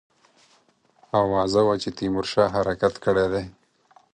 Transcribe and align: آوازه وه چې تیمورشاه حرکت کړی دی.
آوازه 1.21 1.61
وه 1.65 1.75
چې 1.81 1.89
تیمورشاه 1.97 2.53
حرکت 2.55 2.93
کړی 3.05 3.27
دی. 3.33 3.45